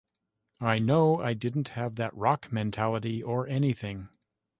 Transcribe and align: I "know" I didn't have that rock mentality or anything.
I 0.61 0.79
"know" 0.79 1.21
I 1.21 1.35
didn't 1.35 1.67
have 1.69 1.93
that 1.97 2.15
rock 2.17 2.51
mentality 2.51 3.21
or 3.21 3.45
anything. 3.47 4.09